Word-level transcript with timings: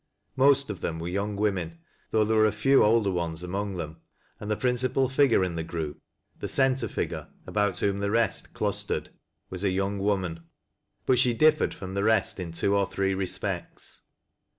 Most 0.35 0.71
of 0.71 0.81
them 0.81 0.97
were 0.97 1.07
young 1.07 1.35
women, 1.35 1.77
though 2.09 2.25
there 2.25 2.35
were 2.37 2.47
a 2.47 2.51
few 2.51 2.83
older 2.83 3.11
ones 3.11 3.43
among 3.43 3.75
them, 3.77 3.97
and 4.39 4.49
the 4.49 4.55
principal 4.57 5.07
figure 5.07 5.43
in 5.43 5.53
the 5.53 5.63
group— 5.63 6.01
the 6.39 6.47
center 6.47 6.87
figure, 6.87 7.27
about 7.45 7.77
whom 7.77 7.99
the 7.99 8.09
rest 8.09 8.51
clustered— 8.51 9.11
was 9.51 9.63
a 9.63 9.69
young 9.69 9.99
woman. 9.99 10.39
But 11.05 11.19
she 11.19 11.35
differed 11.35 11.75
from 11.75 11.93
the 11.93 12.03
rest 12.03 12.39
in 12.39 12.51
two 12.51 12.75
or 12.75 12.87
three 12.87 13.13
respects. 13.13 14.01